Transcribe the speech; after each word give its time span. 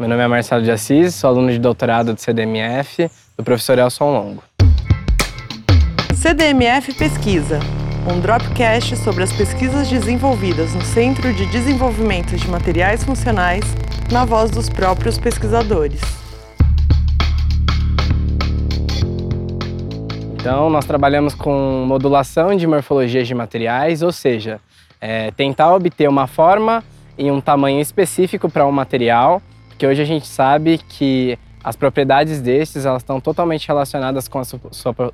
Meu 0.00 0.08
nome 0.08 0.22
é 0.22 0.26
Marcelo 0.26 0.62
de 0.62 0.70
Assis, 0.70 1.14
sou 1.14 1.28
aluno 1.28 1.52
de 1.52 1.58
doutorado 1.58 2.14
do 2.14 2.18
CDMF, 2.18 3.10
do 3.36 3.44
professor 3.44 3.78
Elson 3.78 4.10
Longo. 4.10 4.42
CDMF 6.14 6.94
Pesquisa, 6.94 7.60
um 8.10 8.18
dropcast 8.18 8.96
sobre 8.96 9.24
as 9.24 9.30
pesquisas 9.30 9.90
desenvolvidas 9.90 10.74
no 10.74 10.80
Centro 10.80 11.34
de 11.34 11.44
Desenvolvimento 11.44 12.34
de 12.34 12.48
Materiais 12.48 13.04
Funcionais, 13.04 13.62
na 14.10 14.24
voz 14.24 14.50
dos 14.50 14.70
próprios 14.70 15.18
pesquisadores. 15.18 16.00
Então, 20.32 20.70
nós 20.70 20.86
trabalhamos 20.86 21.34
com 21.34 21.84
modulação 21.86 22.56
de 22.56 22.66
morfologias 22.66 23.28
de 23.28 23.34
materiais, 23.34 24.00
ou 24.00 24.12
seja, 24.12 24.62
é, 24.98 25.30
tentar 25.32 25.74
obter 25.74 26.08
uma 26.08 26.26
forma 26.26 26.82
e 27.18 27.30
um 27.30 27.38
tamanho 27.38 27.82
específico 27.82 28.48
para 28.48 28.66
um 28.66 28.72
material, 28.72 29.42
que 29.80 29.86
hoje 29.86 30.02
a 30.02 30.04
gente 30.04 30.26
sabe 30.26 30.76
que 30.76 31.38
as 31.64 31.74
propriedades 31.74 32.38
destes 32.42 32.84
elas 32.84 33.00
estão 33.00 33.18
totalmente 33.18 33.66
relacionadas 33.66 34.28
com 34.28 34.38
a 34.38 34.44
sua, 34.44 34.60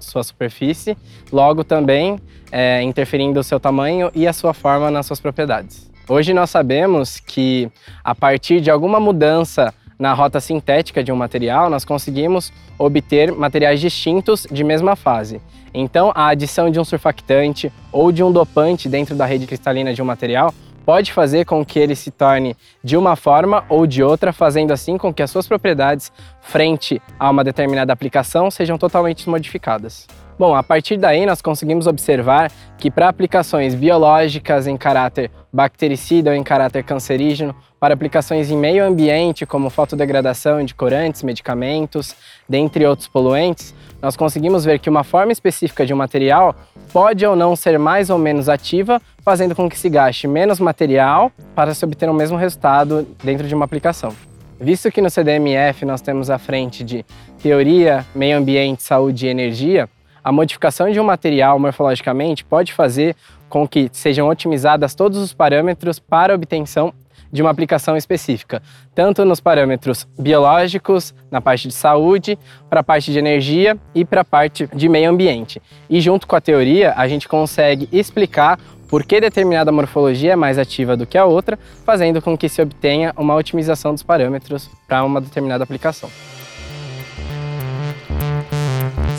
sua 0.00 0.24
superfície, 0.24 0.98
logo 1.30 1.62
também 1.62 2.18
é, 2.50 2.82
interferindo 2.82 3.38
o 3.38 3.44
seu 3.44 3.60
tamanho 3.60 4.10
e 4.12 4.26
a 4.26 4.32
sua 4.32 4.52
forma 4.52 4.90
nas 4.90 5.06
suas 5.06 5.20
propriedades. 5.20 5.88
Hoje 6.08 6.34
nós 6.34 6.50
sabemos 6.50 7.20
que 7.20 7.70
a 8.02 8.12
partir 8.12 8.60
de 8.60 8.68
alguma 8.68 8.98
mudança 8.98 9.72
na 9.96 10.12
rota 10.12 10.40
sintética 10.40 11.02
de 11.02 11.12
um 11.12 11.16
material, 11.16 11.70
nós 11.70 11.84
conseguimos 11.84 12.52
obter 12.76 13.30
materiais 13.30 13.80
distintos 13.80 14.48
de 14.50 14.64
mesma 14.64 14.96
fase. 14.96 15.40
Então, 15.72 16.10
a 16.12 16.26
adição 16.26 16.70
de 16.70 16.80
um 16.80 16.84
surfactante 16.84 17.72
ou 17.92 18.10
de 18.10 18.20
um 18.20 18.32
dopante 18.32 18.88
dentro 18.88 19.14
da 19.14 19.26
rede 19.26 19.46
cristalina 19.46 19.94
de 19.94 20.02
um 20.02 20.04
material 20.04 20.52
pode 20.86 21.12
fazer 21.12 21.44
com 21.44 21.64
que 21.66 21.80
ele 21.80 21.96
se 21.96 22.12
torne 22.12 22.56
de 22.82 22.96
uma 22.96 23.16
forma 23.16 23.64
ou 23.68 23.88
de 23.88 24.04
outra, 24.04 24.32
fazendo 24.32 24.70
assim 24.70 24.96
com 24.96 25.12
que 25.12 25.22
as 25.22 25.30
suas 25.30 25.48
propriedades 25.48 26.12
frente 26.40 27.02
a 27.18 27.28
uma 27.28 27.42
determinada 27.42 27.92
aplicação 27.92 28.50
sejam 28.52 28.78
totalmente 28.78 29.28
modificadas. 29.28 30.06
Bom, 30.38 30.54
a 30.54 30.62
partir 30.62 30.98
daí 30.98 31.24
nós 31.24 31.40
conseguimos 31.40 31.86
observar 31.86 32.52
que 32.76 32.90
para 32.90 33.08
aplicações 33.08 33.74
biológicas 33.74 34.66
em 34.66 34.76
caráter 34.76 35.30
bactericida 35.50 36.28
ou 36.28 36.36
em 36.36 36.42
caráter 36.42 36.84
cancerígeno, 36.84 37.54
para 37.80 37.94
aplicações 37.94 38.50
em 38.50 38.56
meio 38.56 38.84
ambiente, 38.84 39.46
como 39.46 39.70
fotodegradação 39.70 40.62
de 40.62 40.74
corantes, 40.74 41.22
medicamentos, 41.22 42.14
dentre 42.46 42.84
outros 42.84 43.08
poluentes, 43.08 43.74
nós 44.02 44.14
conseguimos 44.14 44.62
ver 44.62 44.78
que 44.78 44.90
uma 44.90 45.02
forma 45.02 45.32
específica 45.32 45.86
de 45.86 45.94
um 45.94 45.96
material 45.96 46.54
pode 46.92 47.24
ou 47.24 47.34
não 47.34 47.56
ser 47.56 47.78
mais 47.78 48.10
ou 48.10 48.18
menos 48.18 48.50
ativa, 48.50 49.00
fazendo 49.22 49.54
com 49.54 49.70
que 49.70 49.78
se 49.78 49.88
gaste 49.88 50.28
menos 50.28 50.60
material 50.60 51.32
para 51.54 51.72
se 51.72 51.82
obter 51.82 52.10
o 52.10 52.14
mesmo 52.14 52.36
resultado 52.36 53.08
dentro 53.24 53.48
de 53.48 53.54
uma 53.54 53.64
aplicação. 53.64 54.12
Visto 54.60 54.90
que 54.90 55.00
no 55.00 55.08
CDMF 55.08 55.84
nós 55.86 56.02
temos 56.02 56.28
a 56.28 56.38
frente 56.38 56.84
de 56.84 57.04
teoria, 57.42 58.04
meio 58.14 58.36
ambiente, 58.36 58.82
saúde 58.82 59.26
e 59.26 59.28
energia, 59.28 59.88
a 60.26 60.32
modificação 60.32 60.90
de 60.90 60.98
um 60.98 61.04
material 61.04 61.56
morfologicamente 61.56 62.44
pode 62.44 62.72
fazer 62.72 63.14
com 63.48 63.66
que 63.66 63.88
sejam 63.92 64.28
otimizadas 64.28 64.92
todos 64.92 65.18
os 65.18 65.32
parâmetros 65.32 66.00
para 66.00 66.34
obtenção 66.34 66.92
de 67.30 67.42
uma 67.42 67.50
aplicação 67.52 67.96
específica, 67.96 68.60
tanto 68.92 69.24
nos 69.24 69.38
parâmetros 69.38 70.04
biológicos, 70.18 71.14
na 71.30 71.40
parte 71.40 71.68
de 71.68 71.74
saúde, 71.74 72.36
para 72.68 72.80
a 72.80 72.82
parte 72.82 73.12
de 73.12 73.20
energia 73.20 73.78
e 73.94 74.04
para 74.04 74.22
a 74.22 74.24
parte 74.24 74.68
de 74.74 74.88
meio 74.88 75.08
ambiente. 75.08 75.62
E 75.88 76.00
junto 76.00 76.26
com 76.26 76.34
a 76.34 76.40
teoria, 76.40 76.92
a 76.96 77.06
gente 77.06 77.28
consegue 77.28 77.88
explicar 77.92 78.58
por 78.88 79.04
que 79.04 79.20
determinada 79.20 79.70
morfologia 79.70 80.32
é 80.32 80.36
mais 80.36 80.58
ativa 80.58 80.96
do 80.96 81.06
que 81.06 81.16
a 81.16 81.24
outra, 81.24 81.56
fazendo 81.84 82.20
com 82.20 82.36
que 82.36 82.48
se 82.48 82.60
obtenha 82.60 83.12
uma 83.16 83.36
otimização 83.36 83.92
dos 83.92 84.02
parâmetros 84.02 84.68
para 84.88 85.04
uma 85.04 85.20
determinada 85.20 85.62
aplicação. 85.62 86.10